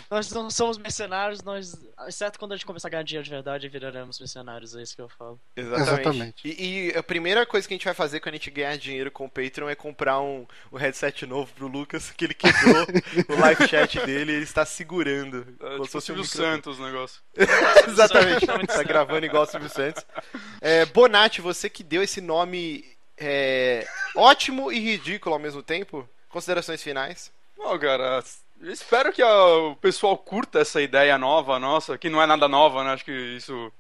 nós 0.10 0.32
não 0.32 0.50
somos 0.50 0.78
mercenários, 0.78 1.42
nós. 1.44 1.76
Exceto 2.08 2.40
quando 2.40 2.54
a 2.54 2.56
gente 2.56 2.66
começar 2.66 2.88
a 2.88 2.92
ganhar 2.92 3.04
dinheiro 3.04 3.24
de 3.24 3.30
verdade, 3.30 3.70
viraremos 3.70 4.20
mercenários, 4.20 4.76
é 4.76 4.82
isso 4.82 4.96
que 4.96 5.02
eu 5.02 5.10
falo. 5.10 5.40
Exatamente. 5.56 5.92
Exatamente. 5.92 6.48
E, 6.48 6.90
e 6.90 6.98
a 6.98 7.04
primeira 7.04 7.46
coisa 7.46 7.68
que 7.68 7.74
a 7.74 7.78
gente 7.78 7.86
vai 7.86 7.94
fazer 7.94 8.20
quando 8.20 8.36
a 8.36 8.38
gente 8.38 8.52
ganhar 8.52 8.78
dinheiro 8.78 9.12
com 9.12 9.26
o 9.26 9.30
Patreon 9.30 9.70
é 9.70 9.76
comprar 9.76 10.20
um, 10.22 10.46
um 10.72 10.78
headset 10.78 11.26
novo 11.26 11.52
pro 11.54 11.68
Lucas, 11.68 12.12
que 12.12 12.26
ele 12.26 12.34
quebrou 12.34 12.86
o 13.30 13.40
live 13.40 13.68
chat 13.68 14.00
dele 14.06 14.32
e 14.32 14.36
ele 14.36 14.44
está 14.44 14.66
segurando. 14.66 15.46
É, 15.60 15.70
como 15.72 15.84
tipo 15.84 15.98
o 15.98 16.02
Silvio. 16.02 16.26
Santos 16.26 16.80
o 16.80 16.84
negócio. 16.84 17.22
Exatamente. 17.88 18.46
Tá 18.46 18.58
certo. 18.68 18.88
gravando 18.88 19.26
igual 19.26 19.44
o 19.44 19.46
Silvio 19.46 19.70
Santos. 19.70 20.06
É, 20.60 20.86
Bonatti, 20.86 21.42
você 21.42 21.70
que 21.70 21.84
deu 21.84 22.02
esse 22.02 22.22
nome 22.22 22.86
é, 23.18 23.86
ótimo 24.16 24.72
e 24.72 24.80
ridículo 24.80 25.36
ao 25.36 25.40
mesmo 25.40 25.62
tempo. 25.62 26.08
Considerações 26.30 26.82
finais? 26.82 27.32
Bom, 27.58 27.78
cara, 27.78 28.24
espero 28.64 29.12
que 29.12 29.24
o 29.24 29.76
pessoal 29.76 30.18
curta 30.18 30.60
essa 30.60 30.82
ideia 30.82 31.18
nova 31.18 31.60
nossa, 31.60 31.98
que 31.98 32.10
não 32.10 32.22
é 32.22 32.26
nada 32.26 32.48
nova, 32.48 32.84
né? 32.84 32.94
Acho 32.94 33.06
que 33.06 33.12
isso. 33.12 33.72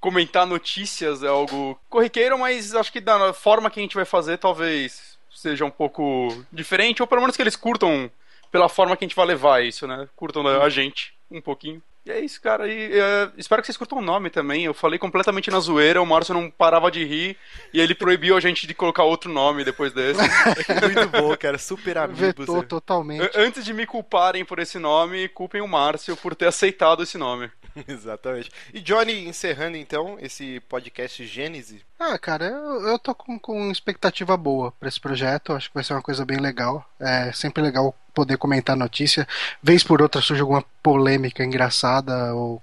Comentar 0.00 0.46
notícias 0.46 1.24
é 1.24 1.26
algo 1.26 1.76
corriqueiro, 1.88 2.38
mas 2.38 2.72
acho 2.72 2.92
que 2.92 3.00
da 3.00 3.32
forma 3.32 3.68
que 3.68 3.80
a 3.80 3.82
gente 3.82 3.96
vai 3.96 4.04
fazer 4.04 4.38
talvez 4.38 5.18
seja 5.28 5.64
um 5.64 5.70
pouco 5.70 6.28
diferente, 6.52 7.02
ou 7.02 7.08
pelo 7.08 7.20
menos 7.20 7.36
que 7.36 7.42
eles 7.42 7.56
curtam 7.56 8.08
pela 8.50 8.68
forma 8.68 8.96
que 8.96 9.04
a 9.04 9.08
gente 9.08 9.16
vai 9.16 9.26
levar 9.26 9.64
isso, 9.64 9.86
né? 9.86 10.08
Curtam 10.14 10.46
a 10.46 10.68
gente 10.68 11.14
um 11.30 11.40
pouquinho. 11.40 11.82
E 12.08 12.10
é 12.10 12.20
isso, 12.20 12.40
cara. 12.40 12.66
E 12.66 12.98
é, 12.98 13.30
espero 13.36 13.60
que 13.60 13.66
vocês 13.66 13.76
curtam 13.76 13.98
o 13.98 14.02
nome 14.02 14.30
também. 14.30 14.64
Eu 14.64 14.72
falei 14.72 14.98
completamente 14.98 15.50
na 15.50 15.60
zoeira, 15.60 16.00
o 16.00 16.06
Márcio 16.06 16.32
não 16.32 16.50
parava 16.50 16.90
de 16.90 17.04
rir 17.04 17.36
e 17.70 17.78
ele 17.78 17.94
proibiu 17.94 18.34
a 18.34 18.40
gente 18.40 18.66
de 18.66 18.72
colocar 18.72 19.04
outro 19.04 19.30
nome 19.30 19.62
depois 19.62 19.92
desse. 19.92 20.18
Muito 20.82 21.08
bom, 21.10 21.36
cara. 21.36 21.58
Super 21.58 21.98
amigos. 21.98 22.20
Vetou 22.20 22.62
totalmente. 22.62 23.22
A- 23.36 23.40
Antes 23.42 23.62
de 23.62 23.74
me 23.74 23.84
culparem 23.84 24.42
por 24.42 24.58
esse 24.58 24.78
nome, 24.78 25.28
culpem 25.28 25.60
o 25.60 25.68
Márcio 25.68 26.16
por 26.16 26.34
ter 26.34 26.46
aceitado 26.46 27.02
esse 27.02 27.18
nome. 27.18 27.50
Exatamente. 27.86 28.50
E 28.72 28.80
Johnny, 28.80 29.28
encerrando 29.28 29.76
então 29.76 30.16
esse 30.20 30.60
podcast 30.60 31.26
Gênese. 31.26 31.82
Ah, 32.00 32.16
cara, 32.16 32.44
eu, 32.46 32.86
eu 32.88 32.98
tô 32.98 33.12
com, 33.14 33.38
com 33.38 33.70
expectativa 33.72 34.36
boa 34.36 34.70
pra 34.72 34.88
esse 34.88 35.00
projeto. 35.00 35.52
Acho 35.52 35.68
que 35.68 35.74
vai 35.74 35.82
ser 35.82 35.94
uma 35.94 36.02
coisa 36.02 36.24
bem 36.24 36.38
legal. 36.38 36.88
É 37.00 37.32
sempre 37.32 37.60
legal 37.62 37.94
poder 38.14 38.36
comentar 38.36 38.76
notícia. 38.76 39.26
Vez 39.60 39.82
por 39.82 40.00
outra 40.00 40.22
surge 40.22 40.40
alguma 40.40 40.64
polêmica 40.82 41.42
engraçada 41.44 42.32
ou 42.34 42.62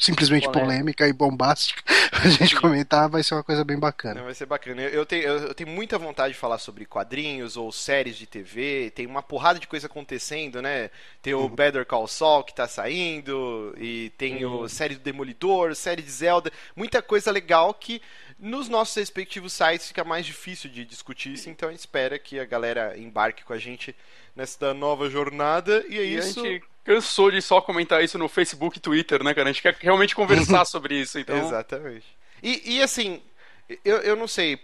simplesmente 0.00 0.44
Polêmica. 0.44 0.60
polêmica 0.66 1.08
e 1.08 1.12
bombástica 1.12 1.82
pra 2.10 2.28
gente 2.30 2.54
comentar. 2.56 3.08
Vai 3.08 3.22
ser 3.22 3.34
uma 3.34 3.42
coisa 3.42 3.64
bem 3.64 3.78
bacana. 3.78 4.22
Vai 4.22 4.34
ser 4.34 4.44
bacana. 4.46 4.82
Eu, 4.82 4.90
eu 4.90 5.06
tenho, 5.06 5.22
eu, 5.24 5.38
eu 5.48 5.54
tenho 5.54 5.70
muita 5.70 5.98
vontade 5.98 6.34
de 6.34 6.38
falar 6.38 6.58
sobre 6.58 6.84
quadrinhos 6.84 7.56
ou 7.56 7.72
séries 7.72 8.16
de 8.16 8.26
TV. 8.26 8.92
Tem 8.94 9.06
uma 9.06 9.22
porrada 9.22 9.58
de 9.58 9.66
coisa 9.66 9.86
acontecendo, 9.86 10.60
né? 10.60 10.90
Tem 11.22 11.32
o 11.32 11.48
Better 11.48 11.84
Call 11.86 12.06
Saul 12.06 12.44
que 12.44 12.54
tá 12.54 12.68
saindo. 12.68 13.74
E 13.78 14.10
tem 14.18 14.44
o 14.44 14.68
série 14.68 14.94
do 14.94 15.00
Demolidor, 15.00 15.74
série 15.74 16.02
de 16.02 16.10
Zelda. 16.10 16.52
Muita 16.76 17.00
coisa 17.02 17.30
legal 17.30 17.72
que 17.74 18.00
nos 18.38 18.68
nossos 18.68 18.94
respectivos 18.94 19.52
sites 19.52 19.88
fica 19.88 20.04
mais 20.04 20.24
difícil 20.24 20.70
de 20.70 20.84
discutir 20.84 21.32
isso. 21.32 21.50
Então 21.50 21.68
a 21.68 21.72
gente 21.72 21.80
espera 21.80 22.18
que 22.18 22.38
a 22.38 22.44
galera 22.44 22.96
embarque 22.98 23.44
com 23.44 23.52
a 23.52 23.58
gente 23.58 23.94
nessa 24.36 24.72
nova 24.72 25.10
jornada. 25.10 25.84
E 25.88 25.98
é 25.98 26.04
E 26.04 26.14
isso. 26.16 26.40
a 26.40 26.44
gente 26.44 26.64
cansou 26.84 27.30
de 27.30 27.42
só 27.42 27.60
comentar 27.60 28.02
isso 28.02 28.16
no 28.18 28.28
Facebook 28.28 28.78
e 28.78 28.80
Twitter, 28.80 29.22
né, 29.22 29.34
cara? 29.34 29.48
A 29.48 29.52
gente 29.52 29.62
quer 29.62 29.76
realmente 29.80 30.14
conversar 30.14 30.64
sobre 30.66 31.00
isso, 31.00 31.18
então. 31.18 31.36
Exatamente. 31.36 32.06
E, 32.42 32.76
e 32.76 32.82
assim, 32.82 33.20
eu, 33.84 33.98
eu 33.98 34.16
não 34.16 34.26
sei, 34.26 34.58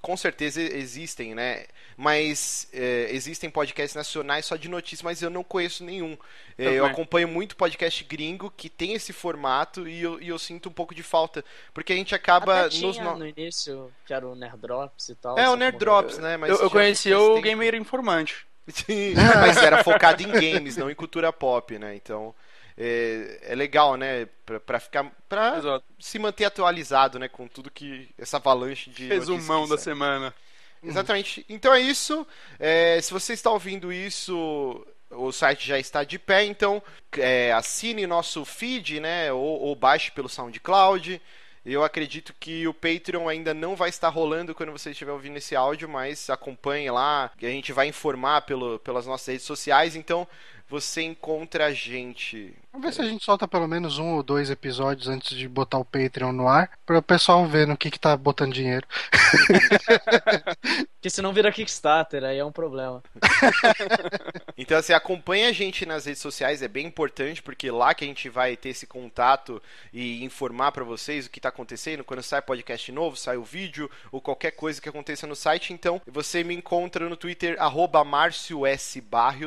com 0.00 0.16
certeza 0.16 0.60
existem, 0.60 1.34
né? 1.34 1.66
Mas 1.96 2.66
é, 2.72 3.08
existem 3.10 3.50
podcasts 3.50 3.94
nacionais 3.94 4.46
só 4.46 4.56
de 4.56 4.68
notícias, 4.68 5.02
mas 5.02 5.20
eu 5.20 5.28
não 5.28 5.44
conheço 5.44 5.84
nenhum. 5.84 6.16
É, 6.56 6.64
eu 6.66 6.84
acompanho 6.86 7.28
muito 7.28 7.56
podcast 7.56 8.02
gringo 8.04 8.50
que 8.56 8.68
tem 8.70 8.94
esse 8.94 9.12
formato 9.12 9.86
e 9.86 10.02
eu, 10.02 10.20
e 10.20 10.28
eu 10.28 10.38
sinto 10.38 10.70
um 10.70 10.72
pouco 10.72 10.94
de 10.94 11.02
falta. 11.02 11.44
Porque 11.74 11.92
a 11.92 11.96
gente 11.96 12.14
acaba 12.14 12.64
Até 12.66 12.78
nos. 12.78 12.98
no- 12.98 13.18
no 13.18 13.26
início, 13.26 13.92
que 14.06 14.14
era 14.14 14.26
o 14.26 14.34
Nerd 14.34 14.56
Drops 14.56 15.10
e 15.10 15.14
tal. 15.14 15.38
É, 15.38 15.48
o 15.50 15.56
Nerd. 15.56 15.78
Drops, 15.78 16.18
né? 16.18 16.36
Mas 16.38 16.50
eu, 16.50 16.56
eu 16.56 16.70
conheci 16.70 17.12
o 17.12 17.34
tempo. 17.34 17.42
Gamer 17.42 17.74
Informante. 17.74 18.46
Sim, 18.68 19.14
mas 19.14 19.56
era 19.58 19.82
focado 19.84 20.22
em 20.22 20.28
games, 20.30 20.76
não 20.76 20.90
em 20.90 20.94
cultura 20.94 21.32
pop, 21.32 21.78
né? 21.78 21.94
Então. 21.96 22.34
É, 22.76 23.40
é 23.42 23.54
legal, 23.54 23.96
né? 23.96 24.26
Pra, 24.44 24.60
pra 24.60 24.80
ficar. 24.80 25.10
Pra 25.28 25.58
Exato. 25.58 25.84
se 25.98 26.18
manter 26.18 26.44
atualizado, 26.44 27.18
né? 27.18 27.28
Com 27.28 27.46
tudo 27.46 27.70
que. 27.70 28.08
Essa 28.18 28.36
avalanche 28.38 28.90
de. 28.90 29.06
Resumão 29.06 29.68
da 29.68 29.76
semana. 29.78 30.34
Exatamente. 30.82 31.44
Então 31.48 31.74
é 31.74 31.80
isso. 31.80 32.26
É, 32.58 33.00
se 33.00 33.12
você 33.12 33.34
está 33.34 33.50
ouvindo 33.50 33.92
isso, 33.92 34.86
o 35.10 35.32
site 35.32 35.66
já 35.66 35.78
está 35.78 36.04
de 36.04 36.18
pé, 36.18 36.44
então 36.44 36.82
é, 37.18 37.52
assine 37.52 38.06
nosso 38.06 38.44
feed, 38.44 39.00
né? 39.00 39.32
Ou, 39.32 39.60
ou 39.60 39.76
baixe 39.76 40.10
pelo 40.10 40.28
SoundCloud. 40.28 41.20
Eu 41.64 41.84
acredito 41.84 42.34
que 42.40 42.66
o 42.66 42.72
Patreon 42.72 43.28
ainda 43.28 43.52
não 43.52 43.76
vai 43.76 43.90
estar 43.90 44.08
rolando 44.08 44.54
quando 44.54 44.72
você 44.72 44.92
estiver 44.92 45.12
ouvindo 45.12 45.36
esse 45.36 45.54
áudio, 45.54 45.86
mas 45.88 46.30
acompanhe 46.30 46.90
lá, 46.90 47.30
a 47.36 47.46
gente 47.46 47.70
vai 47.70 47.86
informar 47.86 48.42
pelo, 48.42 48.78
pelas 48.78 49.06
nossas 49.06 49.26
redes 49.26 49.44
sociais, 49.44 49.94
então 49.94 50.26
você 50.70 51.02
encontra 51.02 51.66
a 51.66 51.72
gente. 51.72 52.54
Vamos 52.72 52.86
ver 52.86 52.92
se 52.92 53.02
a 53.02 53.04
gente 53.04 53.24
solta 53.24 53.48
pelo 53.48 53.66
menos 53.66 53.98
um 53.98 54.14
ou 54.14 54.22
dois 54.22 54.50
episódios 54.50 55.08
antes 55.08 55.36
de 55.36 55.48
botar 55.48 55.78
o 55.78 55.84
Patreon 55.84 56.30
no 56.30 56.46
ar, 56.46 56.70
para 56.86 56.98
o 56.98 57.02
pessoal 57.02 57.44
ver 57.44 57.66
no 57.66 57.76
que, 57.76 57.90
que 57.90 57.98
tá 57.98 58.16
botando 58.16 58.52
dinheiro. 58.52 58.86
Porque 61.00 61.08
senão 61.08 61.32
vira 61.32 61.50
Kickstarter, 61.50 62.22
aí 62.22 62.36
é 62.36 62.44
um 62.44 62.52
problema. 62.52 63.02
Então, 64.58 64.76
assim, 64.76 64.92
acompanha 64.92 65.48
a 65.48 65.52
gente 65.52 65.86
nas 65.86 66.04
redes 66.04 66.20
sociais, 66.20 66.60
é 66.60 66.68
bem 66.68 66.84
importante, 66.84 67.42
porque 67.42 67.70
lá 67.70 67.94
que 67.94 68.04
a 68.04 68.06
gente 68.06 68.28
vai 68.28 68.58
ter 68.58 68.68
esse 68.68 68.86
contato 68.86 69.62
e 69.90 70.22
informar 70.22 70.70
pra 70.70 70.84
vocês 70.84 71.24
o 71.24 71.30
que 71.30 71.40
tá 71.40 71.48
acontecendo, 71.48 72.04
quando 72.04 72.22
sai 72.22 72.42
podcast 72.42 72.92
novo, 72.92 73.16
sai 73.16 73.38
o 73.38 73.42
vídeo, 73.42 73.90
ou 74.12 74.20
qualquer 74.20 74.50
coisa 74.50 74.78
que 74.78 74.90
aconteça 74.90 75.26
no 75.26 75.34
site. 75.34 75.72
Então, 75.72 76.02
você 76.06 76.44
me 76.44 76.54
encontra 76.54 77.08
no 77.08 77.16
Twitter, 77.16 77.56
arroba 77.58 78.04
Márcio 78.04 78.60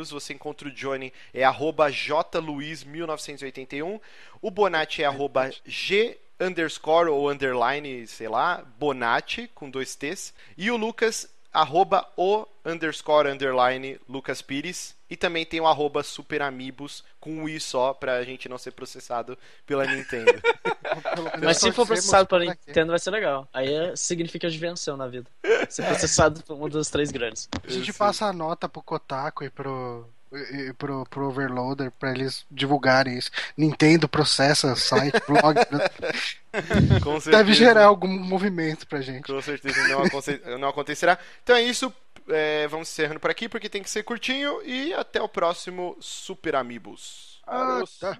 você 0.09 0.33
encontra 0.33 0.67
o 0.67 0.71
Johnny, 0.71 1.13
é 1.31 1.43
arroba 1.43 1.91
jluiz1981, 1.91 4.01
o 4.41 4.49
Bonatti 4.49 5.03
é 5.03 5.05
arroba 5.05 5.51
G 5.63 6.17
underscore 6.39 7.09
ou 7.09 7.29
underline, 7.29 8.07
sei 8.07 8.27
lá, 8.27 8.63
Bonatti, 8.77 9.49
com 9.53 9.69
dois 9.69 9.95
T's, 9.95 10.33
e 10.57 10.71
o 10.71 10.77
Lucas 10.77 11.29
arroba 11.53 12.07
o 12.17 12.45
underscore 12.65 13.29
underline 13.29 13.99
Lucas 14.09 14.41
Pires 14.41 14.95
e 15.09 15.15
também 15.15 15.45
tem 15.45 15.61
o 15.61 15.67
arroba 15.67 16.01
superamigos 16.01 17.03
com 17.19 17.31
um 17.31 17.47
i 17.47 17.59
só 17.59 17.93
pra 17.93 18.23
gente 18.23 18.49
não 18.49 18.57
ser 18.57 18.71
processado 18.71 19.37
pela 19.65 19.85
Nintendo. 19.85 20.33
Mas 21.43 21.57
se 21.57 21.71
for 21.71 21.85
processado 21.85 22.27
pela. 22.27 22.45
Nintendo 22.45 22.91
vai 22.91 22.99
ser 22.99 23.11
legal. 23.11 23.47
Aí 23.53 23.71
é- 23.71 23.95
significa 23.95 24.49
venceu 24.49 24.97
na 24.97 25.07
vida. 25.07 25.29
Ser 25.69 25.85
processado 25.85 26.41
por 26.43 26.55
um 26.55 26.67
dos 26.67 26.89
três 26.89 27.11
grandes. 27.11 27.47
A 27.63 27.71
gente 27.71 27.93
passa 27.93 28.25
a 28.25 28.33
nota 28.33 28.67
pro 28.67 28.81
Kotaku 28.81 29.43
e 29.43 29.49
pro, 29.49 30.07
pro, 30.77 31.05
pro 31.05 31.27
Overloader 31.27 31.91
pra 31.91 32.11
eles 32.11 32.45
divulgarem 32.49 33.17
isso. 33.17 33.31
Nintendo 33.57 34.07
processa 34.07 34.75
site, 34.75 35.21
blog. 35.27 35.55
Certeza, 37.19 37.31
Deve 37.31 37.53
gerar 37.53 37.85
algum 37.85 38.07
movimento 38.07 38.87
pra 38.87 39.01
gente. 39.01 39.23
Com 39.31 39.41
certeza 39.41 39.87
não, 39.87 40.57
não 40.59 40.69
acontecerá. 40.69 41.17
Então 41.43 41.55
é 41.55 41.61
isso. 41.61 41.93
é, 42.29 42.67
vamos 42.67 42.89
encerrando 42.89 43.19
por 43.19 43.29
aqui 43.31 43.49
porque 43.49 43.69
tem 43.69 43.81
que 43.83 43.89
ser 43.89 44.03
curtinho 44.03 44.61
e 44.63 44.93
até 44.93 45.21
o 45.21 45.27
próximo 45.29 45.97
Super 45.99 46.55
Amigos. 46.55 47.41
Ah, 47.45 47.81
tá. 47.99 48.17